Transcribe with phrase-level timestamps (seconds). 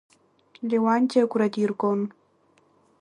[0.69, 1.99] Леуанти агәра диргон.